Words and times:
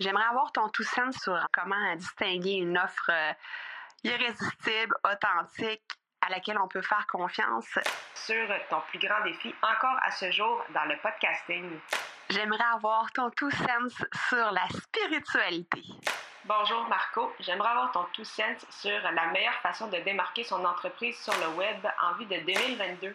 J'aimerais 0.00 0.24
avoir 0.24 0.50
ton 0.50 0.68
tout 0.70 0.82
sens 0.82 1.16
sur 1.22 1.38
comment 1.52 1.94
distinguer 1.96 2.54
une 2.54 2.76
offre 2.76 3.10
euh, 3.10 3.32
irrésistible, 4.02 4.94
authentique, 5.04 5.84
à 6.20 6.30
laquelle 6.30 6.58
on 6.58 6.66
peut 6.66 6.82
faire 6.82 7.06
confiance. 7.06 7.78
Sur 8.14 8.48
ton 8.70 8.80
plus 8.88 8.98
grand 8.98 9.22
défi 9.24 9.54
encore 9.62 9.96
à 10.02 10.10
ce 10.10 10.30
jour 10.32 10.64
dans 10.74 10.84
le 10.86 10.96
podcasting. 11.00 11.78
J'aimerais 12.30 12.64
avoir 12.74 13.12
ton 13.12 13.30
tout 13.30 13.50
sens 13.50 13.94
sur 14.28 14.50
la 14.50 14.66
spiritualité. 14.68 15.82
Bonjour 16.46 16.86
Marco, 16.88 17.32
j'aimerais 17.40 17.70
avoir 17.70 17.92
ton 17.92 18.04
tout 18.12 18.24
sens 18.24 18.66
sur 18.70 19.00
la 19.00 19.26
meilleure 19.28 19.60
façon 19.62 19.86
de 19.88 19.98
démarquer 19.98 20.44
son 20.44 20.64
entreprise 20.64 21.16
sur 21.22 21.34
le 21.34 21.56
web 21.56 21.86
en 22.02 22.14
vue 22.14 22.26
de 22.26 22.44
2022. 22.44 23.14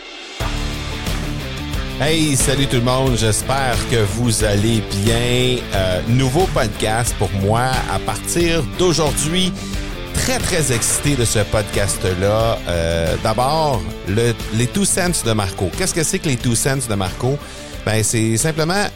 Hey, 2.03 2.35
salut 2.35 2.65
tout 2.65 2.77
le 2.77 2.81
monde, 2.81 3.15
j'espère 3.15 3.75
que 3.91 3.97
vous 3.97 4.43
allez 4.43 4.81
bien. 5.05 5.61
Euh, 5.75 6.01
nouveau 6.07 6.47
podcast 6.51 7.13
pour 7.19 7.29
moi 7.43 7.69
à 7.93 7.99
partir 7.99 8.63
d'aujourd'hui. 8.79 9.53
Très, 10.15 10.39
très 10.39 10.73
excité 10.73 11.15
de 11.15 11.25
ce 11.25 11.37
podcast-là. 11.39 12.57
Euh, 12.67 13.15
D'abord, 13.21 13.83
le, 14.07 14.33
les 14.55 14.65
Two 14.65 14.83
Cents 14.83 15.23
de 15.23 15.31
Marco. 15.33 15.69
Qu'est-ce 15.77 15.93
que 15.93 16.01
c'est 16.01 16.17
que 16.17 16.29
les 16.29 16.37
Two 16.37 16.55
Cents 16.55 16.87
de 16.89 16.95
Marco? 16.95 17.37
Ben, 17.85 18.03
c'est 18.03 18.35
simplement 18.35 18.87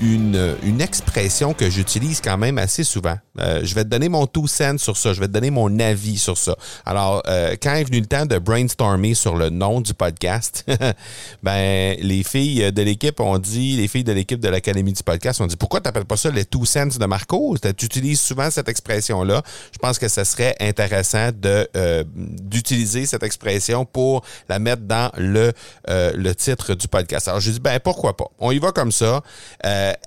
une, 0.00 0.56
une 0.62 0.80
expression 0.80 1.54
que 1.54 1.70
j'utilise 1.70 2.20
quand 2.20 2.38
même 2.38 2.58
assez 2.58 2.84
souvent. 2.84 3.16
Euh, 3.38 3.60
je 3.62 3.74
vais 3.74 3.84
te 3.84 3.88
donner 3.88 4.08
mon 4.08 4.26
two 4.26 4.46
cents 4.46 4.78
sur 4.78 4.96
ça. 4.96 5.12
Je 5.12 5.20
vais 5.20 5.26
te 5.26 5.32
donner 5.32 5.50
mon 5.50 5.78
avis 5.78 6.18
sur 6.18 6.36
ça. 6.36 6.56
Alors, 6.84 7.22
euh, 7.26 7.56
quand 7.62 7.74
est 7.74 7.84
venu 7.84 8.00
le 8.00 8.06
temps 8.06 8.26
de 8.26 8.38
brainstormer 8.38 9.14
sur 9.14 9.36
le 9.36 9.48
nom 9.48 9.80
du 9.80 9.94
podcast, 9.94 10.64
ben 11.42 11.96
les 12.00 12.22
filles 12.22 12.72
de 12.72 12.82
l'équipe 12.82 13.20
ont 13.20 13.38
dit, 13.38 13.76
les 13.76 13.88
filles 13.88 14.04
de 14.04 14.12
l'équipe 14.12 14.40
de 14.40 14.48
l'Académie 14.48 14.92
du 14.92 15.02
podcast 15.02 15.40
ont 15.40 15.46
dit, 15.46 15.56
pourquoi 15.56 15.80
tu 15.80 15.88
n'appelles 15.88 16.04
pas 16.04 16.16
ça 16.16 16.30
les 16.30 16.44
two 16.44 16.64
cents 16.64 16.98
de 16.98 17.06
Marco? 17.06 17.56
Tu 17.76 17.86
utilises 17.86 18.20
souvent 18.20 18.50
cette 18.50 18.68
expression-là. 18.68 19.42
Je 19.72 19.78
pense 19.78 19.98
que 19.98 20.08
ce 20.08 20.24
serait 20.24 20.54
intéressant 20.60 21.30
de 21.32 21.68
euh, 21.76 22.04
d'utiliser 22.16 23.06
cette 23.06 23.22
expression 23.22 23.84
pour 23.84 24.22
la 24.48 24.58
mettre 24.58 24.82
dans 24.82 25.10
le, 25.16 25.52
le 25.88 26.32
titre 26.34 26.74
du 26.74 26.88
podcast. 26.88 27.28
Alors, 27.28 27.40
je 27.40 27.50
dis, 27.50 27.60
ben 27.60 27.80
pourquoi 27.80 28.16
pas? 28.16 28.26
On 28.38 28.50
y 28.50 28.58
va 28.58 28.72
comme 28.72 28.92
ça. 28.92 29.22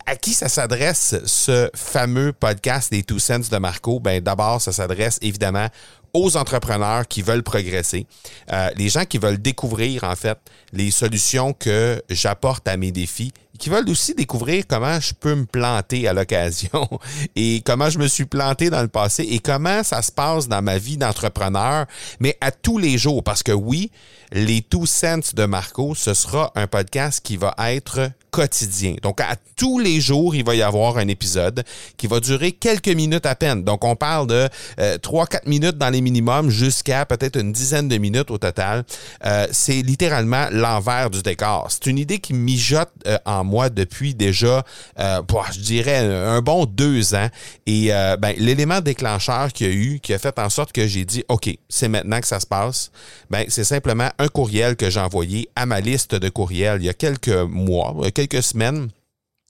À 0.06 0.16
qui 0.16 0.34
ça 0.34 0.50
s'adresse, 0.50 1.16
ce 1.26 1.70
fameux 1.76 2.34
podcast 2.34 2.92
des 2.92 3.04
two 3.04 3.20
Sense 3.20 3.50
de 3.50 3.58
Marco, 3.58 4.00
ben 4.00 4.22
d'abord, 4.22 4.62
ça 4.62 4.72
s'adresse 4.72 5.20
évidemment 5.22 5.68
aux 6.16 6.38
entrepreneurs 6.38 7.08
qui 7.08 7.22
veulent 7.22 7.44
progresser, 7.44 8.08
euh, 8.52 8.70
les 8.78 8.88
gens 8.88 9.04
qui 9.04 9.18
veulent 9.18 9.42
découvrir 9.42 10.06
en 10.06 10.16
fait 10.16 10.38
les 10.72 10.90
solutions 10.90 11.52
que 11.52 12.02
j'apporte 12.10 12.66
à 12.70 12.78
mes 12.78 12.94
défis, 12.94 13.34
qui 13.60 13.70
veulent 13.70 13.90
aussi 13.90 14.16
découvrir 14.16 14.64
comment 14.66 14.98
je 15.00 15.14
peux 15.14 15.36
me 15.36 15.46
planter 15.46 16.08
à 16.08 16.14
l'occasion 16.14 16.88
et 17.36 17.62
comment 17.66 17.90
je 17.90 18.00
me 18.00 18.08
suis 18.08 18.24
planté 18.24 18.70
dans 18.70 18.82
le 18.82 18.88
passé 18.88 19.24
et 19.24 19.40
comment 19.40 19.84
ça 19.84 20.02
se 20.02 20.12
passe 20.12 20.48
dans 20.48 20.62
ma 20.62 20.78
vie 20.78 20.98
d'entrepreneur, 20.98 21.86
mais 22.22 22.38
à 22.40 22.52
tous 22.52 22.78
les 22.78 22.98
jours. 22.98 23.22
Parce 23.22 23.44
que 23.44 23.52
oui, 23.52 23.92
les 24.32 24.62
Two 24.62 24.86
Cents 24.86 25.34
de 25.34 25.46
Marco, 25.46 25.96
ce 25.96 26.14
sera 26.14 26.52
un 26.56 26.68
podcast 26.68 27.20
qui 27.24 27.36
va 27.36 27.54
être 27.60 28.10
quotidien. 28.36 28.96
Donc, 29.02 29.22
à 29.22 29.38
tous 29.56 29.80
les 29.80 30.02
jours, 30.02 30.36
il 30.36 30.44
va 30.44 30.56
y 30.56 30.62
avoir 30.62 30.98
un 30.98 31.08
épisode 31.08 31.64
qui 31.96 32.08
va 32.08 32.20
durer 32.20 32.52
quelques 32.52 32.90
minutes 32.90 33.26
à 33.26 33.34
peine. 33.34 33.64
Donc, 33.64 33.86
on 33.86 33.96
parle 33.96 34.28
de 34.28 34.50
euh, 34.82 34.98
3-4 34.98 35.48
minutes 35.48 35.78
dans 35.78 35.90
les 35.90 36.02
minimums 36.02 36.50
jusqu'à 36.50 37.06
peut-être 37.06 37.40
une 37.40 37.54
dizaine 37.54 37.88
de 37.88 37.98
minutes 37.98 38.32
au 38.32 38.38
total. 38.38 38.84
Euh, 39.24 39.48
c'est 39.52 39.82
littéralement 39.82 40.48
l'envers 40.52 41.10
du 41.10 41.22
décor. 41.22 41.68
C'est 41.70 41.86
une 41.86 41.98
idée 41.98 42.20
qui 42.20 42.34
mijote 42.34 42.92
euh, 43.08 43.18
en 43.26 43.46
moi 43.46 43.70
depuis 43.70 44.14
déjà, 44.14 44.66
euh, 45.00 45.22
je 45.54 45.60
dirais, 45.62 46.00
un 46.00 46.42
bon 46.42 46.66
deux 46.66 47.16
ans. 47.16 47.30
Et 47.66 47.94
euh, 47.94 48.18
ben, 48.18 48.36
l'élément 48.38 48.82
déclencheur 48.82 49.54
qu'il 49.54 49.68
y 49.68 49.70
a 49.70 49.74
eu, 49.74 50.00
qui 50.02 50.14
a 50.14 50.20
fait 50.20 50.38
en 50.40 50.50
sorte 50.50 50.74
que 50.74 50.86
j'ai 50.88 51.06
dit, 51.06 51.24
OK, 51.30 51.50
c'est 51.70 51.88
maintenant 51.88 52.20
que 52.20 52.28
ça 52.28 52.42
se 52.42 52.48
passe, 52.48 52.92
ben, 53.30 53.46
c'est 53.48 53.64
simplement 53.64 54.10
un 54.20 54.28
courriel 54.28 54.76
que 54.76 54.90
j'ai 54.90 55.00
envoyé 55.00 55.48
à 55.56 55.66
ma 55.66 55.80
liste 55.80 56.16
de 56.16 56.28
courriels 56.28 56.82
il 56.82 56.86
y 56.86 56.90
a 56.90 56.94
quelques 56.94 57.30
mois, 57.30 57.96
quelques 58.14 58.25
quelques 58.28 58.44
semaines 58.44 58.90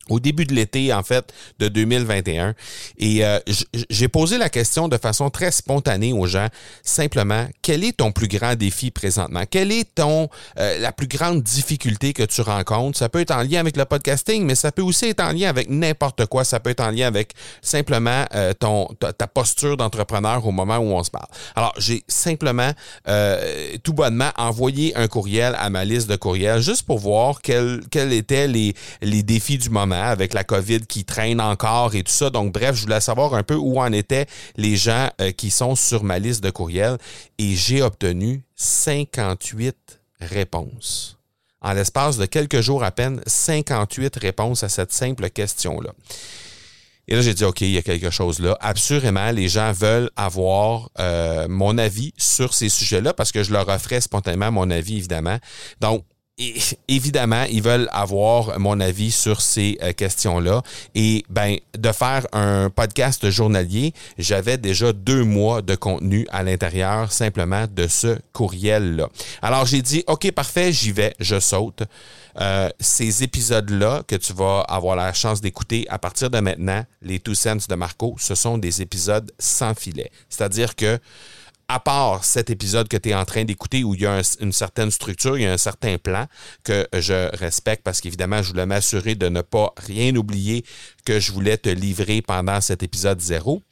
au 0.09 0.19
début 0.19 0.45
de 0.45 0.53
l'été, 0.53 0.93
en 0.93 1.03
fait, 1.03 1.33
de 1.59 1.67
2021. 1.67 2.53
Et 2.97 3.25
euh, 3.25 3.39
j'ai 3.89 4.07
posé 4.07 4.37
la 4.37 4.49
question 4.49 4.87
de 4.87 4.97
façon 4.97 5.29
très 5.29 5.51
spontanée 5.51 6.13
aux 6.13 6.27
gens, 6.27 6.47
simplement, 6.83 7.47
quel 7.61 7.83
est 7.83 7.97
ton 7.97 8.11
plus 8.11 8.27
grand 8.27 8.55
défi 8.55 8.91
présentement? 8.91 9.43
Quelle 9.49 9.71
est 9.71 9.95
ton 9.95 10.29
euh, 10.59 10.77
la 10.79 10.91
plus 10.91 11.07
grande 11.07 11.41
difficulté 11.41 12.13
que 12.13 12.23
tu 12.23 12.41
rencontres? 12.41 12.97
Ça 12.97 13.09
peut 13.09 13.21
être 13.21 13.31
en 13.31 13.41
lien 13.41 13.59
avec 13.59 13.77
le 13.77 13.85
podcasting, 13.85 14.45
mais 14.45 14.55
ça 14.55 14.71
peut 14.71 14.81
aussi 14.81 15.05
être 15.07 15.21
en 15.21 15.31
lien 15.31 15.49
avec 15.49 15.69
n'importe 15.69 16.25
quoi. 16.27 16.43
Ça 16.43 16.59
peut 16.59 16.69
être 16.69 16.81
en 16.81 16.91
lien 16.91 17.07
avec 17.07 17.33
simplement 17.61 18.25
euh, 18.33 18.53
ton 18.53 18.87
ta, 18.99 19.27
posture 19.27 19.75
d'entrepreneur 19.75 20.45
au 20.45 20.51
moment 20.51 20.77
où 20.77 20.93
on 20.93 21.03
se 21.03 21.11
parle. 21.11 21.25
Alors, 21.55 21.73
j'ai 21.77 22.03
simplement, 22.07 22.71
tout 23.83 23.93
bonnement, 23.93 24.29
envoyé 24.37 24.95
un 24.95 25.07
courriel 25.07 25.55
à 25.57 25.69
ma 25.69 25.83
liste 25.83 26.09
de 26.09 26.15
courriels 26.15 26.61
juste 26.61 26.83
pour 26.83 26.99
voir 26.99 27.41
quels 27.41 27.81
quels 27.89 28.13
étaient 28.13 28.47
les, 28.47 28.73
les 29.01 29.23
défis 29.23 29.57
du 29.57 29.69
moment 29.69 29.94
avec 30.03 30.33
la 30.33 30.43
COVID 30.43 30.81
qui 30.81 31.05
traîne 31.05 31.41
encore 31.41 31.95
et 31.95 32.03
tout 32.03 32.11
ça. 32.11 32.29
Donc, 32.29 32.53
bref, 32.53 32.75
je 32.75 32.81
voulais 32.81 33.01
savoir 33.01 33.33
un 33.33 33.43
peu 33.43 33.55
où 33.55 33.79
en 33.79 33.91
étaient 33.91 34.25
les 34.57 34.75
gens 34.75 35.09
euh, 35.21 35.31
qui 35.31 35.49
sont 35.49 35.75
sur 35.75 36.03
ma 36.03 36.19
liste 36.19 36.43
de 36.43 36.49
courriels 36.49 36.97
et 37.37 37.55
j'ai 37.55 37.81
obtenu 37.81 38.43
58 38.55 40.01
réponses. 40.19 41.17
En 41.61 41.73
l'espace 41.73 42.17
de 42.17 42.25
quelques 42.25 42.61
jours 42.61 42.83
à 42.83 42.91
peine, 42.91 43.21
58 43.25 44.15
réponses 44.17 44.63
à 44.63 44.69
cette 44.69 44.91
simple 44.91 45.29
question-là. 45.29 45.91
Et 47.07 47.15
là, 47.15 47.21
j'ai 47.21 47.33
dit, 47.33 47.43
OK, 47.43 47.61
il 47.61 47.71
y 47.71 47.77
a 47.77 47.81
quelque 47.81 48.09
chose 48.09 48.39
là. 48.39 48.57
Absolument, 48.61 49.31
les 49.31 49.47
gens 49.47 49.71
veulent 49.71 50.09
avoir 50.15 50.89
euh, 50.99 51.47
mon 51.47 51.77
avis 51.77 52.13
sur 52.17 52.53
ces 52.53 52.69
sujets-là 52.69 53.13
parce 53.13 53.31
que 53.31 53.43
je 53.43 53.51
leur 53.51 53.67
offrais 53.69 54.01
spontanément 54.01 54.51
mon 54.51 54.69
avis, 54.71 54.97
évidemment. 54.97 55.37
Donc, 55.81 56.03
évidemment, 56.87 57.43
ils 57.49 57.61
veulent 57.61 57.87
avoir 57.91 58.59
mon 58.59 58.79
avis 58.79 59.11
sur 59.11 59.39
ces 59.39 59.77
euh, 59.81 59.93
questions-là. 59.93 60.63
Et 60.93 61.23
ben, 61.29 61.57
de 61.77 61.91
faire 61.91 62.27
un 62.33 62.69
podcast 62.69 63.29
journalier, 63.29 63.93
j'avais 64.17 64.57
déjà 64.57 64.91
deux 64.91 65.23
mois 65.23 65.61
de 65.61 65.75
contenu 65.75 66.27
à 66.31 66.43
l'intérieur 66.43 67.11
simplement 67.11 67.65
de 67.73 67.87
ce 67.87 68.17
courriel-là. 68.33 69.09
Alors 69.41 69.65
j'ai 69.65 69.81
dit, 69.81 70.03
OK, 70.07 70.29
parfait, 70.31 70.73
j'y 70.73 70.91
vais, 70.91 71.13
je 71.19 71.39
saute. 71.39 71.83
Euh, 72.41 72.69
ces 72.81 73.23
épisodes-là 73.23 74.03
que 74.05 74.17
tu 74.17 74.33
vas 74.33 74.59
avoir 74.67 74.97
la 74.97 75.13
chance 75.13 75.39
d'écouter 75.39 75.85
à 75.89 75.97
partir 75.99 76.29
de 76.29 76.39
maintenant, 76.39 76.83
les 77.01 77.19
Two 77.19 77.33
Cents 77.33 77.67
de 77.69 77.75
Marco, 77.75 78.15
ce 78.19 78.35
sont 78.35 78.57
des 78.57 78.81
épisodes 78.81 79.31
sans 79.39 79.73
filet. 79.73 80.11
C'est-à-dire 80.27 80.75
que 80.75 80.99
à 81.67 81.79
part 81.79 82.23
cet 82.23 82.49
épisode 82.49 82.87
que 82.87 82.97
tu 82.97 83.09
es 83.09 83.15
en 83.15 83.25
train 83.25 83.43
d'écouter 83.43 83.83
où 83.83 83.95
il 83.95 84.01
y 84.01 84.05
a 84.05 84.21
une 84.39 84.51
certaine 84.51 84.91
structure, 84.91 85.37
il 85.37 85.43
y 85.43 85.45
a 85.45 85.53
un 85.53 85.57
certain 85.57 85.97
plan 85.97 86.27
que 86.63 86.87
je 86.93 87.35
respecte 87.35 87.83
parce 87.83 88.01
qu'évidemment, 88.01 88.41
je 88.41 88.49
voulais 88.49 88.65
m'assurer 88.65 89.15
de 89.15 89.29
ne 89.29 89.41
pas 89.41 89.73
rien 89.77 90.15
oublier 90.15 90.63
que 91.05 91.19
je 91.19 91.31
voulais 91.31 91.57
te 91.57 91.69
livrer 91.69 92.21
pendant 92.21 92.61
cet 92.61 92.83
épisode 92.83 93.19
zéro. 93.19 93.63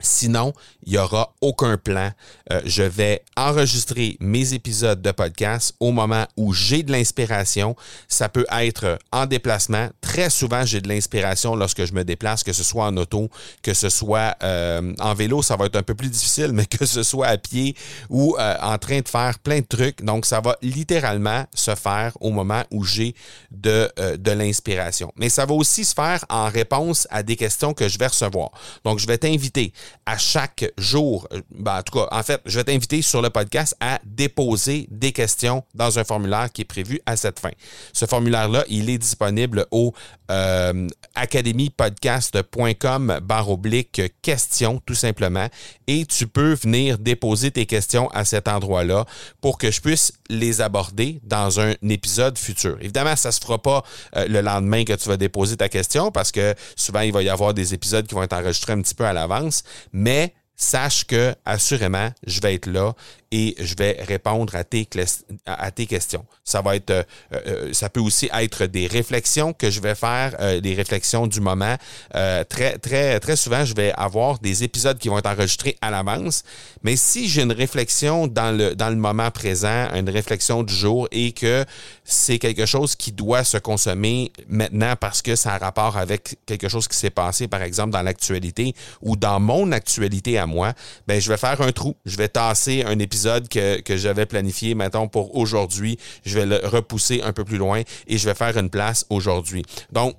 Sinon, 0.00 0.52
il 0.84 0.92
n'y 0.92 0.98
aura 0.98 1.34
aucun 1.40 1.78
plan. 1.78 2.10
Euh, 2.52 2.60
je 2.64 2.82
vais 2.82 3.22
enregistrer 3.36 4.16
mes 4.20 4.52
épisodes 4.52 5.00
de 5.00 5.12
podcast 5.12 5.74
au 5.80 5.92
moment 5.92 6.26
où 6.36 6.52
j'ai 6.52 6.82
de 6.82 6.92
l'inspiration. 6.92 7.76
Ça 8.08 8.28
peut 8.28 8.44
être 8.50 8.98
en 9.12 9.26
déplacement. 9.26 9.88
Très 10.00 10.30
souvent, 10.30 10.66
j'ai 10.66 10.80
de 10.80 10.88
l'inspiration 10.88 11.54
lorsque 11.54 11.84
je 11.84 11.92
me 11.92 12.04
déplace, 12.04 12.42
que 12.42 12.52
ce 12.52 12.64
soit 12.64 12.84
en 12.84 12.96
auto, 12.96 13.30
que 13.62 13.72
ce 13.72 13.88
soit 13.88 14.36
euh, 14.42 14.92
en 14.98 15.14
vélo, 15.14 15.42
ça 15.42 15.56
va 15.56 15.66
être 15.66 15.76
un 15.76 15.82
peu 15.82 15.94
plus 15.94 16.10
difficile, 16.10 16.50
mais 16.52 16.66
que 16.66 16.84
ce 16.84 17.02
soit 17.02 17.28
à 17.28 17.38
pied 17.38 17.76
ou 18.10 18.36
euh, 18.38 18.56
en 18.60 18.76
train 18.78 19.00
de 19.00 19.08
faire 19.08 19.38
plein 19.38 19.60
de 19.60 19.66
trucs. 19.66 20.02
Donc, 20.02 20.26
ça 20.26 20.40
va 20.40 20.56
littéralement 20.60 21.46
se 21.54 21.74
faire 21.76 22.12
au 22.20 22.30
moment 22.30 22.64
où 22.72 22.84
j'ai 22.84 23.14
de, 23.52 23.90
de 24.16 24.30
l'inspiration. 24.32 25.12
Mais 25.16 25.28
ça 25.28 25.46
va 25.46 25.54
aussi 25.54 25.84
se 25.84 25.94
faire 25.94 26.24
en 26.28 26.48
réponse 26.48 27.06
à 27.10 27.22
des 27.22 27.36
questions 27.36 27.72
que 27.72 27.88
je 27.88 27.98
vais 27.98 28.08
recevoir. 28.08 28.50
Donc, 28.84 28.98
je 28.98 29.06
vais 29.06 29.18
t'inviter 29.18 29.72
à 30.06 30.16
chaque 30.18 30.72
jour. 30.78 31.28
Ben, 31.50 31.78
en 31.78 31.82
tout 31.82 31.98
cas, 31.98 32.06
en 32.10 32.22
fait, 32.22 32.40
je 32.46 32.58
vais 32.58 32.64
t'inviter 32.64 33.02
sur 33.02 33.20
le 33.22 33.30
podcast 33.30 33.76
à 33.80 34.00
déposer 34.04 34.86
des 34.90 35.12
questions 35.12 35.64
dans 35.74 35.98
un 35.98 36.04
formulaire 36.04 36.52
qui 36.52 36.62
est 36.62 36.66
prévu 36.66 37.00
à 37.06 37.16
cette 37.16 37.40
fin. 37.40 37.50
Ce 37.92 38.06
formulaire-là, 38.06 38.64
il 38.68 38.88
est 38.90 38.98
disponible 38.98 39.66
au 39.70 39.94
euh, 40.30 40.88
academypodcast.com 41.14 43.20
barre 43.22 43.50
oblique 43.50 44.00
questions, 44.22 44.80
tout 44.86 44.94
simplement. 44.94 45.48
Et 45.86 46.06
tu 46.06 46.26
peux 46.26 46.54
venir 46.54 46.96
déposer 46.98 47.50
tes 47.50 47.66
questions 47.66 48.08
à 48.08 48.24
cet 48.24 48.48
endroit-là 48.48 49.04
pour 49.40 49.58
que 49.58 49.70
je 49.70 49.82
puisse 49.82 50.14
les 50.30 50.62
aborder 50.62 51.20
dans 51.22 51.60
un 51.60 51.74
épisode 51.82 52.38
futur. 52.38 52.78
Évidemment, 52.80 53.16
ça 53.16 53.32
se 53.32 53.40
fera 53.40 53.60
pas 53.60 53.84
euh, 54.16 54.26
le 54.26 54.40
lendemain 54.40 54.84
que 54.84 54.94
tu 54.94 55.08
vas 55.08 55.16
déposer 55.16 55.56
ta 55.56 55.68
question 55.68 56.10
parce 56.10 56.32
que 56.32 56.54
souvent, 56.76 57.00
il 57.00 57.12
va 57.12 57.22
y 57.22 57.28
avoir 57.28 57.52
des 57.52 57.74
épisodes 57.74 58.06
qui 58.06 58.14
vont 58.14 58.22
être 58.22 58.32
enregistrés 58.32 58.72
un 58.72 58.80
petit 58.80 58.94
peu 58.94 59.04
à 59.04 59.12
l'avance, 59.12 59.62
mais 59.92 60.34
sache 60.56 61.04
que 61.04 61.34
assurément, 61.44 62.10
je 62.26 62.40
vais 62.40 62.54
être 62.54 62.66
là 62.66 62.94
et 63.34 63.56
je 63.58 63.74
vais 63.74 63.98
répondre 64.06 64.54
à 64.54 64.62
tes, 64.62 64.88
à 65.44 65.72
tes 65.72 65.86
questions. 65.86 66.24
Ça 66.44 66.62
va 66.62 66.76
être, 66.76 66.90
euh, 66.90 67.02
euh, 67.32 67.72
ça 67.72 67.88
peut 67.88 67.98
aussi 67.98 68.30
être 68.32 68.66
des 68.66 68.86
réflexions 68.86 69.52
que 69.52 69.72
je 69.72 69.80
vais 69.80 69.96
faire, 69.96 70.36
euh, 70.38 70.60
des 70.60 70.74
réflexions 70.74 71.26
du 71.26 71.40
moment. 71.40 71.76
très, 72.48 72.78
très, 72.78 73.18
très 73.18 73.34
souvent, 73.34 73.64
je 73.64 73.74
vais 73.74 73.92
avoir 73.96 74.38
des 74.38 74.62
épisodes 74.62 74.98
qui 74.98 75.08
vont 75.08 75.18
être 75.18 75.28
enregistrés 75.28 75.76
à 75.80 75.90
l'avance. 75.90 76.44
Mais 76.84 76.94
si 76.94 77.28
j'ai 77.28 77.42
une 77.42 77.52
réflexion 77.52 78.28
dans 78.28 78.56
le, 78.56 78.76
dans 78.76 78.90
le 78.90 78.96
moment 78.96 79.32
présent, 79.32 79.88
une 79.94 80.10
réflexion 80.10 80.62
du 80.62 80.72
jour 80.72 81.08
et 81.10 81.32
que 81.32 81.64
c'est 82.04 82.38
quelque 82.38 82.66
chose 82.66 82.94
qui 82.94 83.10
doit 83.10 83.42
se 83.42 83.58
consommer 83.58 84.30
maintenant 84.46 84.94
parce 85.00 85.22
que 85.22 85.34
ça 85.34 85.54
a 85.54 85.58
rapport 85.58 85.96
avec 85.96 86.36
quelque 86.46 86.68
chose 86.68 86.86
qui 86.86 86.96
s'est 86.96 87.10
passé, 87.10 87.48
par 87.48 87.62
exemple, 87.62 87.90
dans 87.90 88.02
l'actualité 88.02 88.76
ou 89.02 89.16
dans 89.16 89.40
mon 89.40 89.72
actualité 89.72 90.38
à 90.38 90.46
moi, 90.46 90.72
ben, 91.08 91.20
je 91.20 91.28
vais 91.28 91.36
faire 91.36 91.60
un 91.62 91.72
trou. 91.72 91.96
Je 92.04 92.16
vais 92.16 92.28
tasser 92.28 92.84
un 92.86 92.98
épisode 93.00 93.23
que, 93.48 93.96
j'avais 93.96 94.26
planifié, 94.26 94.74
mettons, 94.74 95.08
pour 95.08 95.36
aujourd'hui, 95.36 95.98
je 96.24 96.38
vais 96.38 96.46
le 96.46 96.60
repousser 96.64 97.22
un 97.22 97.32
peu 97.32 97.44
plus 97.44 97.58
loin 97.58 97.82
et 98.06 98.18
je 98.18 98.28
vais 98.28 98.34
faire 98.34 98.56
une 98.56 98.70
place 98.70 99.06
aujourd'hui. 99.10 99.64
Donc, 99.92 100.16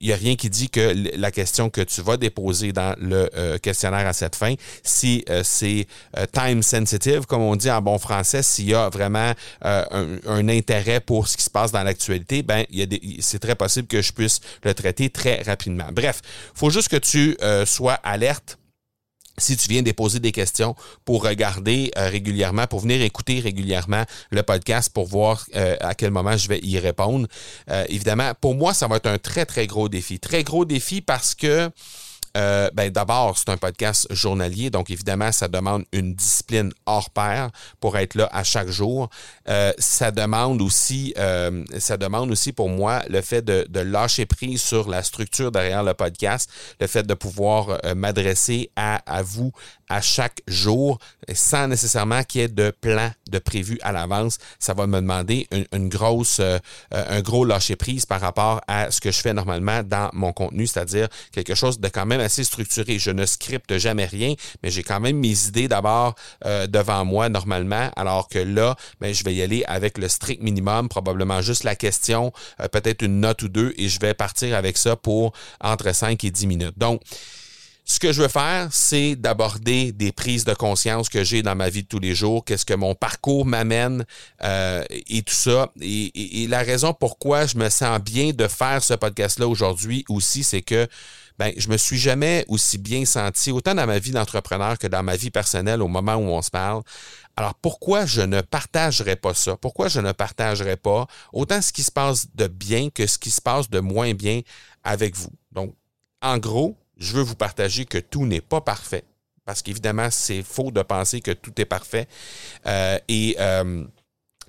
il 0.00 0.08
n'y 0.08 0.12
a 0.12 0.16
rien 0.16 0.36
qui 0.36 0.50
dit 0.50 0.68
que 0.68 0.94
la 1.16 1.30
question 1.30 1.70
que 1.70 1.80
tu 1.80 2.02
vas 2.02 2.18
déposer 2.18 2.72
dans 2.72 2.94
le 3.00 3.30
euh, 3.36 3.58
questionnaire 3.58 4.06
à 4.06 4.12
cette 4.12 4.36
fin, 4.36 4.54
si 4.82 5.24
euh, 5.30 5.42
c'est 5.42 5.86
euh, 6.18 6.26
time 6.30 6.62
sensitive, 6.62 7.24
comme 7.24 7.40
on 7.40 7.56
dit 7.56 7.70
en 7.70 7.80
bon 7.80 7.98
français, 7.98 8.42
s'il 8.42 8.68
y 8.68 8.74
a 8.74 8.90
vraiment 8.90 9.32
un, 9.62 10.48
intérêt 10.48 11.00
pour 11.00 11.26
ce 11.26 11.38
qui 11.38 11.44
se 11.44 11.50
passe 11.50 11.72
dans 11.72 11.82
l'actualité, 11.82 12.42
ben 12.42 12.66
c'est 13.20 13.38
très 13.38 13.54
possible 13.54 13.88
que 13.88 14.02
je 14.02 14.12
puisse 14.12 14.40
le 14.62 14.74
traiter 14.74 15.08
très 15.08 15.40
rapidement. 15.42 15.88
Bref, 15.90 16.20
faut 16.54 16.68
juste 16.68 16.88
que 16.88 16.96
tu 16.96 17.36
sois 17.64 17.94
alerte 17.94 18.58
si 19.38 19.56
tu 19.56 19.68
viens 19.68 19.82
déposer 19.82 20.20
des 20.20 20.32
questions 20.32 20.74
pour 21.04 21.24
regarder 21.24 21.90
euh, 21.96 22.08
régulièrement, 22.08 22.66
pour 22.66 22.80
venir 22.80 23.02
écouter 23.02 23.40
régulièrement 23.40 24.04
le 24.30 24.42
podcast 24.42 24.90
pour 24.92 25.06
voir 25.06 25.46
euh, 25.56 25.76
à 25.80 25.94
quel 25.94 26.10
moment 26.10 26.36
je 26.36 26.48
vais 26.48 26.60
y 26.62 26.78
répondre. 26.78 27.26
Euh, 27.70 27.84
évidemment, 27.88 28.32
pour 28.40 28.54
moi, 28.54 28.74
ça 28.74 28.86
va 28.86 28.96
être 28.96 29.06
un 29.06 29.18
très, 29.18 29.46
très 29.46 29.66
gros 29.66 29.88
défi. 29.88 30.18
Très 30.18 30.44
gros 30.44 30.64
défi 30.64 31.00
parce 31.00 31.34
que 31.34 31.70
euh, 32.36 32.70
ben, 32.72 32.90
D'abord, 32.90 33.36
c'est 33.38 33.48
un 33.48 33.56
podcast 33.56 34.06
journalier, 34.10 34.70
donc 34.70 34.90
évidemment, 34.90 35.32
ça 35.32 35.48
demande 35.48 35.84
une 35.92 36.14
discipline 36.14 36.72
hors 36.86 37.10
pair 37.10 37.50
pour 37.80 37.96
être 37.98 38.14
là 38.14 38.28
à 38.32 38.44
chaque 38.44 38.68
jour. 38.68 39.08
Euh, 39.48 39.72
ça 39.78 40.10
demande 40.10 40.62
aussi, 40.62 41.14
euh, 41.18 41.64
ça 41.78 41.96
demande 41.96 42.30
aussi 42.30 42.52
pour 42.52 42.68
moi 42.68 43.02
le 43.08 43.20
fait 43.20 43.42
de, 43.42 43.66
de, 43.68 43.80
lâcher 43.80 44.26
prise 44.26 44.62
sur 44.62 44.88
la 44.88 45.02
structure 45.02 45.52
derrière 45.52 45.82
le 45.82 45.94
podcast, 45.94 46.50
le 46.80 46.86
fait 46.86 47.06
de 47.06 47.14
pouvoir 47.14 47.78
m'adresser 47.94 48.70
à, 48.76 49.02
à 49.06 49.22
vous 49.22 49.52
à 49.88 50.00
chaque 50.00 50.40
jour 50.46 50.98
sans 51.32 51.68
nécessairement 51.68 52.22
qu'il 52.22 52.40
y 52.40 52.44
ait 52.44 52.48
de 52.48 52.70
plan 52.70 53.10
de 53.30 53.38
prévu 53.38 53.78
à 53.82 53.92
l'avance. 53.92 54.38
Ça 54.58 54.74
va 54.74 54.86
me 54.86 55.00
demander 55.00 55.48
une, 55.72 55.88
grosse, 55.88 56.40
euh, 56.40 56.58
un 56.90 57.20
gros 57.20 57.44
lâcher 57.44 57.76
prise 57.76 58.06
par 58.06 58.20
rapport 58.20 58.60
à 58.66 58.90
ce 58.90 59.00
que 59.00 59.10
je 59.10 59.20
fais 59.20 59.32
normalement 59.32 59.82
dans 59.82 60.10
mon 60.12 60.32
contenu, 60.32 60.66
c'est-à-dire 60.66 61.08
quelque 61.32 61.54
chose 61.54 61.80
de 61.80 61.88
quand 61.88 62.06
même 62.06 62.20
assez 62.24 62.44
structuré. 62.44 62.98
Je 62.98 63.10
ne 63.10 63.26
scripte 63.26 63.76
jamais 63.78 64.06
rien, 64.06 64.34
mais 64.62 64.70
j'ai 64.70 64.82
quand 64.82 65.00
même 65.00 65.18
mes 65.18 65.46
idées 65.46 65.68
d'abord 65.68 66.14
euh, 66.44 66.66
devant 66.66 67.04
moi 67.04 67.28
normalement, 67.28 67.90
alors 67.96 68.28
que 68.28 68.38
là, 68.38 68.76
ben, 69.00 69.14
je 69.14 69.24
vais 69.24 69.34
y 69.34 69.42
aller 69.42 69.64
avec 69.66 69.98
le 69.98 70.08
strict 70.08 70.42
minimum, 70.42 70.88
probablement 70.88 71.42
juste 71.42 71.64
la 71.64 71.76
question, 71.76 72.32
euh, 72.60 72.68
peut-être 72.68 73.02
une 73.02 73.20
note 73.20 73.42
ou 73.42 73.48
deux, 73.48 73.74
et 73.76 73.88
je 73.88 74.00
vais 74.00 74.14
partir 74.14 74.56
avec 74.56 74.76
ça 74.76 74.96
pour 74.96 75.32
entre 75.60 75.94
5 75.94 76.22
et 76.24 76.30
10 76.30 76.46
minutes. 76.46 76.78
Donc, 76.78 77.00
ce 77.86 78.00
que 78.00 78.12
je 78.12 78.22
veux 78.22 78.28
faire, 78.28 78.68
c'est 78.72 79.14
d'aborder 79.14 79.92
des 79.92 80.10
prises 80.10 80.46
de 80.46 80.54
conscience 80.54 81.10
que 81.10 81.22
j'ai 81.22 81.42
dans 81.42 81.54
ma 81.54 81.68
vie 81.68 81.82
de 81.82 81.88
tous 81.88 81.98
les 81.98 82.14
jours, 82.14 82.42
qu'est-ce 82.42 82.64
que 82.64 82.72
mon 82.72 82.94
parcours 82.94 83.44
m'amène 83.44 84.06
euh, 84.42 84.82
et 84.90 85.22
tout 85.22 85.34
ça. 85.34 85.70
Et, 85.82 86.46
la 86.48 86.60
raison 86.60 86.94
pourquoi 86.94 87.44
je 87.44 87.58
me 87.58 87.68
sens 87.68 88.00
bien 88.00 88.30
de 88.32 88.48
faire 88.48 88.82
ce 88.82 88.94
podcast-là 88.94 89.46
aujourd'hui 89.46 90.04
aussi, 90.08 90.44
c'est 90.44 90.62
que 90.62 90.88
ben, 91.38 91.52
je 91.56 91.68
me 91.68 91.76
suis 91.76 91.98
jamais 91.98 92.44
aussi 92.48 92.78
bien 92.78 93.04
senti, 93.04 93.50
autant 93.50 93.74
dans 93.74 93.86
ma 93.86 93.98
vie 93.98 94.12
d'entrepreneur 94.12 94.78
que 94.78 94.86
dans 94.86 95.02
ma 95.02 95.16
vie 95.16 95.30
personnelle 95.30 95.82
au 95.82 95.88
moment 95.88 96.14
où 96.14 96.28
on 96.28 96.42
se 96.42 96.50
parle. 96.50 96.82
Alors 97.36 97.54
pourquoi 97.54 98.06
je 98.06 98.20
ne 98.20 98.40
partagerais 98.40 99.16
pas 99.16 99.34
ça? 99.34 99.56
Pourquoi 99.56 99.88
je 99.88 100.00
ne 100.00 100.12
partagerais 100.12 100.76
pas 100.76 101.06
autant 101.32 101.60
ce 101.60 101.72
qui 101.72 101.82
se 101.82 101.90
passe 101.90 102.28
de 102.34 102.46
bien 102.46 102.90
que 102.90 103.06
ce 103.06 103.18
qui 103.18 103.30
se 103.30 103.40
passe 103.40 103.68
de 103.68 103.80
moins 103.80 104.14
bien 104.14 104.42
avec 104.84 105.16
vous? 105.16 105.32
Donc, 105.50 105.74
en 106.22 106.38
gros, 106.38 106.76
je 106.96 107.14
veux 107.14 107.22
vous 107.22 107.34
partager 107.34 107.84
que 107.84 107.98
tout 107.98 108.26
n'est 108.26 108.40
pas 108.40 108.60
parfait. 108.60 109.04
Parce 109.44 109.60
qu'évidemment, 109.60 110.08
c'est 110.10 110.42
faux 110.42 110.70
de 110.70 110.82
penser 110.82 111.20
que 111.20 111.32
tout 111.32 111.52
est 111.60 111.66
parfait. 111.66 112.06
Euh, 112.66 112.98
et 113.08 113.36
euh, 113.40 113.84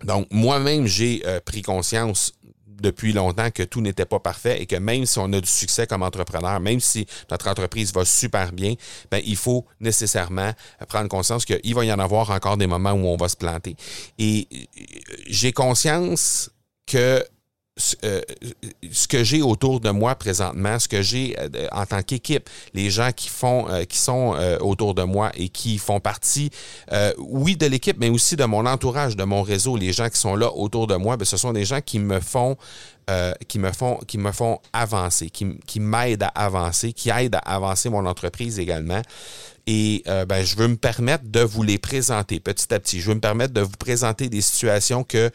donc, 0.03 0.27
moi-même, 0.31 0.85
j'ai 0.85 1.21
euh, 1.25 1.39
pris 1.41 1.61
conscience 1.61 2.33
depuis 2.81 3.13
longtemps 3.13 3.51
que 3.51 3.63
tout 3.63 3.81
n'était 3.81 4.05
pas 4.05 4.19
parfait 4.19 4.61
et 4.61 4.65
que 4.65 4.75
même 4.75 5.05
si 5.05 5.19
on 5.19 5.31
a 5.33 5.41
du 5.41 5.49
succès 5.49 5.87
comme 5.87 6.03
entrepreneur, 6.03 6.59
même 6.59 6.79
si 6.79 7.05
notre 7.29 7.47
entreprise 7.47 7.93
va 7.93 8.05
super 8.05 8.51
bien, 8.51 8.75
ben, 9.11 9.21
il 9.25 9.37
faut 9.37 9.65
nécessairement 9.79 10.51
prendre 10.87 11.07
conscience 11.07 11.45
qu'il 11.45 11.75
va 11.75 11.85
y 11.85 11.91
en 11.91 11.99
avoir 11.99 12.29
encore 12.31 12.57
des 12.57 12.67
moments 12.67 12.93
où 12.93 13.07
on 13.07 13.17
va 13.17 13.29
se 13.29 13.37
planter. 13.37 13.75
Et 14.17 14.47
j'ai 15.27 15.51
conscience 15.51 16.49
que 16.85 17.23
euh, 18.05 18.21
ce 18.89 19.05
que 19.05 19.25
j'ai 19.25 19.41
autour 19.41 19.81
de 19.81 19.89
moi 19.89 20.15
présentement, 20.15 20.79
ce 20.79 20.87
que 20.87 21.01
j'ai 21.01 21.35
euh, 21.37 21.67
en 21.73 21.85
tant 21.85 22.01
qu'équipe, 22.01 22.49
les 22.73 22.89
gens 22.89 23.11
qui 23.11 23.27
font, 23.27 23.69
euh, 23.69 23.83
qui 23.83 23.97
sont 23.97 24.33
autour 24.61 24.93
de 24.93 25.03
moi 25.03 25.31
et 25.35 25.49
qui 25.49 25.77
font 25.77 25.99
partie, 25.99 26.51
oui, 27.17 27.57
de 27.57 27.65
l'équipe, 27.65 27.97
mais 27.99 28.09
aussi 28.09 28.37
de 28.37 28.45
mon 28.45 28.65
entourage, 28.65 29.17
de 29.17 29.25
mon 29.25 29.41
réseau, 29.41 29.75
les 29.75 29.91
gens 29.91 30.07
qui 30.07 30.17
sont 30.17 30.35
là 30.35 30.53
autour 30.53 30.87
de 30.87 30.95
moi, 30.95 31.17
ben, 31.17 31.25
ce 31.25 31.35
sont 31.35 31.51
des 31.51 31.65
gens 31.65 31.81
qui 31.81 31.99
me 31.99 32.21
font, 32.21 32.55
qui 33.47 33.59
me 33.59 33.71
font, 33.71 33.99
qui 34.07 34.17
me 34.17 34.31
font 34.31 34.59
avancer, 34.71 35.29
qui, 35.29 35.57
qui 35.67 35.79
m'aident 35.81 36.23
à 36.23 36.45
avancer, 36.45 36.93
qui 36.93 37.09
aident 37.09 37.35
à 37.35 37.55
avancer 37.55 37.89
mon 37.89 38.05
entreprise 38.05 38.57
également. 38.57 39.01
Et 39.67 40.03
ben, 40.05 40.45
je 40.45 40.55
veux 40.55 40.67
me 40.67 40.77
permettre 40.77 41.25
de 41.25 41.41
vous 41.41 41.63
les 41.63 41.77
présenter 41.77 42.39
petit 42.39 42.73
à 42.73 42.79
petit. 42.79 43.01
Je 43.01 43.09
veux 43.09 43.15
me 43.15 43.21
permettre 43.21 43.53
de 43.53 43.61
vous 43.61 43.77
présenter 43.77 44.29
des 44.29 44.41
situations 44.41 45.03
que 45.03 45.31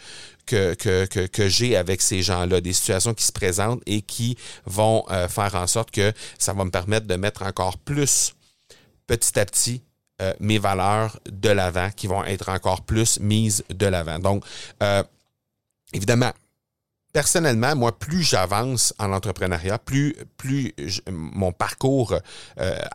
que, 0.50 1.26
que, 1.26 1.48
j'ai 1.48 1.76
avec 1.76 2.02
ces 2.02 2.22
gens-là, 2.22 2.60
des 2.60 2.72
situations 2.72 3.14
qui 3.14 3.24
se 3.24 3.32
présentent 3.32 3.82
et 3.86 4.02
qui 4.02 4.36
vont 4.66 5.04
euh, 5.10 5.28
faire 5.28 5.54
en 5.54 5.66
sorte 5.66 5.90
que 5.90 6.12
ça 6.38 6.52
va 6.52 6.64
me 6.64 6.70
permettre 6.70 7.06
de 7.06 7.16
mettre 7.16 7.42
encore 7.42 7.78
plus 7.78 8.34
petit 9.06 9.38
à 9.38 9.46
petit 9.46 9.82
euh, 10.20 10.34
mes 10.40 10.58
valeurs 10.58 11.18
de 11.30 11.48
l'avant, 11.48 11.90
qui 11.90 12.06
vont 12.06 12.24
être 12.24 12.48
encore 12.48 12.82
plus 12.82 13.20
mises 13.20 13.64
de 13.70 13.86
l'avant. 13.86 14.18
Donc, 14.18 14.44
euh, 14.82 15.02
évidemment, 15.92 16.32
personnellement, 17.12 17.74
moi, 17.74 17.98
plus 17.98 18.22
j'avance 18.22 18.94
en 18.98 19.12
entrepreneuriat, 19.12 19.78
plus, 19.78 20.14
plus 20.36 20.74
mon 21.10 21.52
parcours 21.52 22.14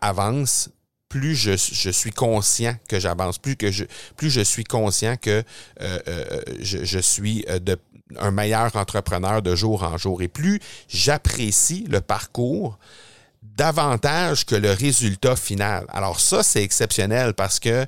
avance, 0.02 0.70
plus 1.16 1.36
je, 1.36 1.92
suis 1.92 2.12
conscient 2.12 2.76
que 2.90 3.00
j'avance, 3.00 3.38
plus 3.38 3.56
que 3.56 3.72
je, 3.72 3.86
plus 4.18 4.30
je 4.30 4.42
suis 4.42 4.66
conscient 4.66 5.16
que 5.16 5.44
euh, 5.80 6.00
euh, 6.10 6.42
je, 6.60 7.00
suis 7.00 7.46
euh, 7.48 7.76
un 8.20 8.32
meilleur 8.32 8.76
entrepreneur 8.76 9.42
de 9.42 9.56
jour 9.56 9.84
en 9.84 9.98
jour. 9.98 10.22
Et 10.22 10.28
plus 10.28 10.60
j'apprécie 10.90 11.86
le 11.90 12.02
parcours, 12.02 12.78
davantage 13.42 14.46
que 14.46 14.56
le 14.56 14.72
résultat 14.72 15.38
final. 15.38 15.86
Alors 15.88 16.20
ça, 16.20 16.44
c'est 16.44 16.64
exceptionnel 16.64 17.34
parce 17.34 17.62
que 17.62 17.86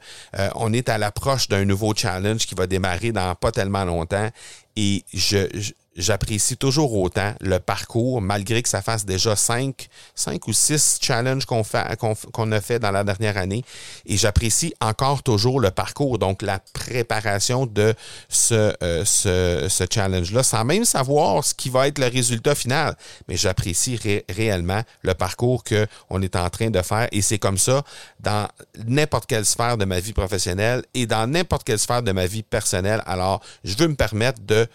on 0.55 0.71
est 0.71 0.87
à 0.87 0.97
l'approche 0.97 1.49
d'un 1.49 1.65
nouveau 1.65 1.93
challenge 1.93 2.45
qui 2.45 2.55
va 2.55 2.65
démarrer 2.65 3.11
dans 3.11 3.35
pas 3.35 3.51
tellement 3.51 3.83
longtemps 3.83 4.29
et 4.77 5.03
je, 5.13 5.73
j'apprécie 5.97 6.57
toujours 6.57 6.93
autant 6.93 7.33
le 7.41 7.59
parcours, 7.59 8.21
malgré 8.21 8.61
que 8.61 8.69
ça 8.69 8.81
fasse 8.81 9.05
déjà 9.05 9.35
cinq, 9.35 9.89
cinq 10.15 10.47
ou 10.47 10.53
six 10.53 10.99
challenges 11.01 11.45
qu'on 11.45 12.51
a 12.51 12.61
fait 12.61 12.79
dans 12.79 12.91
la 12.91 13.03
dernière 13.03 13.37
année. 13.37 13.65
Et 14.05 14.15
j'apprécie 14.15 14.73
encore 14.79 15.23
toujours 15.23 15.59
le 15.59 15.71
parcours, 15.71 16.19
donc 16.19 16.43
la 16.43 16.59
préparation 16.73 17.65
de 17.65 17.93
ce, 18.29 18.73
euh, 18.83 19.03
ce, 19.03 19.67
ce 19.69 19.83
challenge-là, 19.91 20.43
sans 20.43 20.63
même 20.63 20.85
savoir 20.85 21.43
ce 21.43 21.53
qui 21.53 21.69
va 21.69 21.87
être 21.87 21.97
le 21.97 22.07
résultat 22.07 22.55
final. 22.55 22.95
Mais 23.27 23.35
j'apprécie 23.35 23.99
réellement 24.29 24.81
le 25.01 25.13
parcours 25.15 25.63
qu'on 25.63 26.21
est 26.21 26.35
en 26.35 26.49
train 26.49 26.69
de 26.69 26.81
faire. 26.81 27.07
Et 27.11 27.21
c'est 27.21 27.39
comme 27.39 27.57
ça 27.57 27.83
dans 28.19 28.47
n'importe 28.85 29.25
quelle 29.25 29.45
sphère 29.45 29.77
de 29.77 29.85
ma 29.85 29.99
vie 29.99 30.13
professionnelle 30.13 30.83
et 30.93 31.05
dans 31.07 31.27
n'importe 31.27 31.63
quelle 31.63 31.79
sphère 31.79 32.03
de 32.03 32.11
ma 32.11 32.27
vie 32.27 32.43
personnelle. 32.43 33.01
Alors, 33.05 33.41
je 33.63 33.75
veux 33.75 33.87
me 33.87 33.95
permettre 33.95 34.41
de 34.45 34.67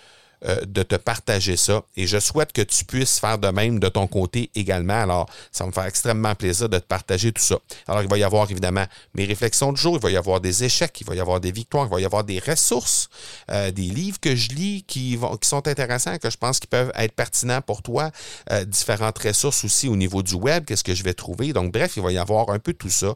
euh, 0.44 0.61
de 0.66 0.82
te 0.82 0.96
partager 0.96 1.56
ça. 1.56 1.82
Et 1.96 2.06
je 2.06 2.18
souhaite 2.18 2.52
que 2.52 2.62
tu 2.62 2.84
puisses 2.84 3.20
faire 3.20 3.38
de 3.38 3.49
même 3.49 3.78
de 3.78 3.88
ton 3.88 4.06
côté 4.06 4.50
également. 4.54 5.00
Alors, 5.00 5.28
ça 5.52 5.64
me 5.66 5.72
faire 5.72 5.84
extrêmement 5.84 6.34
plaisir 6.34 6.68
de 6.68 6.78
te 6.78 6.84
partager 6.84 7.32
tout 7.32 7.42
ça. 7.42 7.56
Alors, 7.87 8.02
il 8.02 8.08
va 8.08 8.18
y 8.18 8.25
avoir 8.25 8.50
évidemment 8.50 8.84
mes 9.14 9.25
réflexions 9.25 9.72
de 9.72 9.76
jour, 9.76 9.96
il 9.96 10.02
va 10.02 10.11
y 10.11 10.16
avoir 10.16 10.40
des 10.40 10.64
échecs, 10.64 11.00
il 11.00 11.06
va 11.06 11.14
y 11.14 11.20
avoir 11.20 11.40
des 11.40 11.52
victoires, 11.52 11.87
il 11.87 11.90
va 11.90 12.00
y 12.00 12.04
avoir 12.04 12.25
des 12.25 12.40
ressources, 12.40 13.08
euh, 13.50 13.70
des 13.70 13.82
livres 13.82 14.18
que 14.20 14.34
je 14.34 14.50
lis 14.50 14.84
qui, 14.87 15.16
vont, 15.16 15.37
qui 15.37 15.49
sont 15.49 15.66
intéressants, 15.68 16.18
que 16.18 16.30
je 16.30 16.37
pense 16.37 16.58
qu'ils 16.58 16.70
peuvent 16.70 16.92
être 16.96 17.12
pertinents 17.12 17.61
pour 17.61 17.82
toi, 17.82 18.11
euh, 18.50 18.64
différentes 18.64 19.18
ressources 19.18 19.64
aussi 19.64 19.88
au 19.88 19.96
niveau 19.96 20.22
du 20.22 20.34
web, 20.34 20.64
qu'est-ce 20.64 20.84
que 20.84 20.94
je 20.94 21.04
vais 21.04 21.14
trouver. 21.14 21.52
Donc, 21.52 21.72
bref, 21.72 21.96
il 21.96 22.02
va 22.02 22.12
y 22.12 22.18
avoir 22.18 22.50
un 22.50 22.58
peu 22.58 22.72
tout 22.72 22.90
ça. 22.90 23.14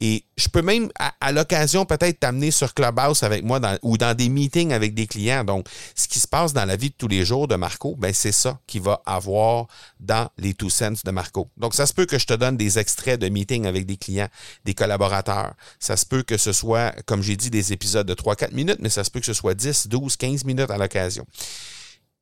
Et 0.00 0.24
je 0.36 0.48
peux 0.48 0.60
même, 0.60 0.90
à, 0.98 1.32
l'occasion, 1.32 1.86
peut-être 1.86 2.20
t'amener 2.20 2.50
sur 2.50 2.74
Clubhouse 2.74 3.22
avec 3.22 3.44
moi 3.44 3.60
ou 3.82 3.96
dans 3.96 4.14
des 4.14 4.28
meetings 4.28 4.72
avec 4.72 4.94
des 4.94 5.06
clients. 5.06 5.44
Donc, 5.44 5.66
ce 5.94 6.06
qui 6.06 6.20
se 6.20 6.28
passe 6.28 6.52
dans 6.52 6.66
la 6.66 6.76
vie 6.76 6.90
de 6.90 6.94
tous 6.96 7.08
les 7.08 7.24
jours 7.24 7.48
de 7.48 7.56
Marco, 7.56 7.96
ben 7.96 8.12
c'est 8.12 8.32
ça 8.32 8.60
qu'il 8.66 8.82
va 8.82 9.00
avoir 9.06 9.66
dans 9.98 10.28
les 10.36 10.52
Two 10.52 10.68
Cents 10.68 11.02
de 11.04 11.10
Marco. 11.10 11.48
Donc, 11.56 11.74
ça 11.74 11.86
se 11.86 11.94
peut 11.94 12.04
que 12.04 12.18
je 12.18 12.26
te 12.26 12.34
donne 12.34 12.56
des 12.56 12.78
extraits 12.78 13.18
de 13.18 13.28
meetings 13.28 13.66
avec 13.66 13.86
des 13.86 13.96
clients, 13.96 14.28
des 14.64 14.74
collaborateurs. 14.74 15.54
Ça 15.80 15.96
se 15.96 16.04
peut 16.04 16.22
que 16.22 16.36
ce 16.36 16.52
soit, 16.52 16.94
comme 17.06 17.22
j'ai 17.22 17.36
dit, 17.36 17.50
des 17.50 17.72
épisodes 17.72 18.06
de 18.06 18.14
3-4 18.14 18.52
minutes, 18.52 18.78
mais 18.80 18.90
ça 18.90 19.02
se 19.02 19.10
peut 19.10 19.20
que 19.20 19.26
ce 19.26 19.34
soit 19.34 19.54
10, 19.54 19.88
12, 19.88 20.16
15 20.16 20.44
minutes 20.44 20.70
à 20.70 20.76
l'occasion. 20.76 21.26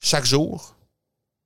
Chaque 0.00 0.26
jour, 0.26 0.76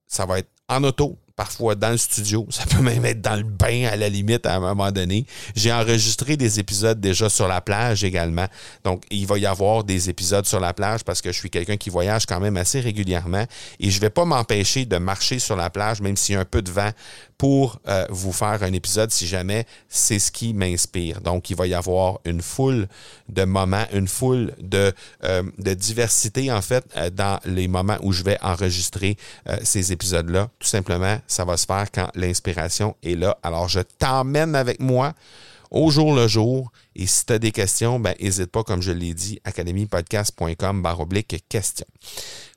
ça 0.06 0.26
va 0.26 0.40
être 0.40 0.50
en 0.68 0.85
auto, 0.85 1.16
parfois 1.38 1.76
dans 1.76 1.90
le 1.90 1.97
studio, 1.97 2.47
ça 2.50 2.64
peut 2.66 2.83
même 2.83 3.04
être 3.04 3.21
dans 3.21 3.37
le 3.37 3.45
bain 3.45 3.85
à 3.85 3.95
la 3.95 4.09
limite 4.09 4.45
à 4.45 4.57
un 4.57 4.61
moment 4.61 4.90
donné. 4.90 5.25
J'ai 5.54 5.73
enregistré 5.73 6.37
des 6.37 6.59
épisodes 6.59 7.00
déjà 7.00 7.28
sur 7.28 7.47
la 7.47 7.61
plage 7.61 8.02
également. 8.02 8.47
Donc, 8.83 9.04
il 9.11 9.25
va 9.25 9.38
y 9.38 9.47
avoir 9.47 9.85
des 9.85 10.11
épisodes 10.11 10.47
sur 10.47 10.59
la 10.59 10.75
plage 10.75 11.04
parce 11.04 11.23
que 11.23 11.30
je 11.30 11.38
suis 11.38 11.49
quelqu'un 11.49 11.76
qui 11.76 11.90
voyage 11.90 12.26
quand 12.26 12.40
même 12.40 12.57
assez 12.57 12.80
régulièrement 12.80 13.47
et 13.78 13.90
je 13.90 14.00
vais 14.00 14.11
pas 14.11 14.25
m'empêcher 14.25 14.85
de 14.85 14.97
marcher 14.97 15.38
sur 15.38 15.54
la 15.54 15.71
plage, 15.71 16.00
même 16.00 16.16
s'il 16.16 16.35
y 16.35 16.38
a 16.38 16.40
un 16.40 16.45
peu 16.45 16.61
de 16.61 16.73
vent, 16.73 16.90
pour 17.38 17.80
euh, 17.87 18.04
vous 18.11 18.33
faire 18.33 18.64
un 18.64 18.73
épisode 18.73 19.12
si 19.12 19.26
jamais 19.28 19.64
c'est 19.88 20.18
ce 20.18 20.33
qui 20.33 20.52
m'inspire. 20.52 21.21
Donc, 21.21 21.50
il 21.50 21.57
va 21.57 21.68
y 21.68 21.75
avoir 21.75 22.18
une 22.25 22.42
foule 22.42 22.88
de 23.28 23.45
moments, 23.45 23.85
une 23.92 24.09
foule 24.09 24.52
de, 24.61 24.92
euh, 25.23 25.45
de 25.59 25.75
diversité, 25.75 26.50
en 26.50 26.61
fait, 26.61 26.85
euh, 26.97 27.11
dans 27.11 27.38
les 27.45 27.68
moments 27.68 27.97
où 28.02 28.12
je 28.12 28.25
vais 28.25 28.38
enregistrer 28.42 29.16
ces 29.62 29.92
épisodes-là. 29.92 30.50
Tout 30.59 30.66
simplement, 30.66 31.18
ça 31.28 31.44
va 31.44 31.56
se 31.56 31.66
faire 31.66 31.90
quand 31.92 32.11
l'inspiration 32.14 32.97
est 33.04 33.14
là. 33.14 33.38
Alors, 33.44 33.68
je 33.68 33.80
t'emmène 33.80 34.56
avec 34.56 34.80
moi 34.80 35.14
au 35.70 35.90
jour 35.90 36.14
le 36.14 36.26
jour. 36.26 36.73
Et 36.97 37.06
si 37.06 37.26
tu 37.26 37.32
as 37.35 37.38
des 37.38 37.52
questions, 37.52 38.00
ben, 38.00 38.14
n'hésite 38.20 38.50
pas, 38.50 38.64
comme 38.64 38.82
je 38.82 38.90
l'ai 38.90 39.14
dit, 39.14 39.38
academypodcast.com 39.44 40.87
oblique 40.99 41.44
questions. 41.49 41.87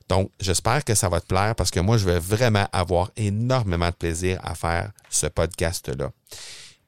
Donc, 0.08 0.30
j'espère 0.40 0.84
que 0.84 0.94
ça 0.94 1.08
va 1.08 1.20
te 1.20 1.26
plaire 1.26 1.54
parce 1.54 1.70
que 1.70 1.80
moi, 1.80 1.96
je 1.96 2.04
vais 2.04 2.18
vraiment 2.18 2.66
avoir 2.72 3.10
énormément 3.16 3.88
de 3.88 3.94
plaisir 3.94 4.40
à 4.42 4.54
faire 4.54 4.90
ce 5.08 5.26
podcast-là. 5.26 6.10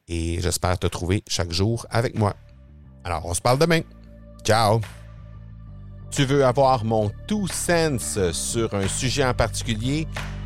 Et 0.09 0.41
j'espère 0.41 0.79
te 0.79 0.87
trouver 0.87 1.23
chaque 1.27 1.53
jour 1.53 1.87
avec 1.91 2.19
moi. 2.19 2.35
Alors, 3.05 3.25
on 3.27 3.35
se 3.35 3.41
parle 3.41 3.59
demain. 3.59 3.81
Ciao! 4.45 4.81
Tu 6.11 6.25
veux 6.25 6.45
avoir 6.45 6.85
mon 6.85 7.11
tout 7.27 7.49
sens 7.49 8.19
sur 8.33 8.73
un 8.75 8.87
sujet 8.89 9.25
en 9.25 9.35
particulier? 9.35 10.07